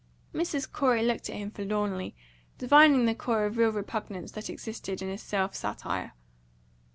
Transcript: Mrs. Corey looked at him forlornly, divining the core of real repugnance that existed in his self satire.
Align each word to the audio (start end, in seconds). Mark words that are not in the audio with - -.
Mrs. 0.33 0.65
Corey 0.71 1.03
looked 1.03 1.29
at 1.29 1.35
him 1.35 1.51
forlornly, 1.51 2.15
divining 2.57 3.05
the 3.05 3.13
core 3.13 3.45
of 3.45 3.57
real 3.59 3.71
repugnance 3.71 4.31
that 4.31 4.49
existed 4.49 4.99
in 4.99 5.09
his 5.09 5.21
self 5.21 5.53
satire. 5.55 6.13